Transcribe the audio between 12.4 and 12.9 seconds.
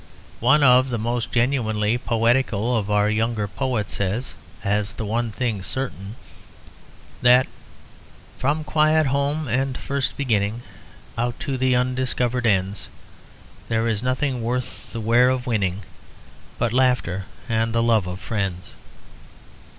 ends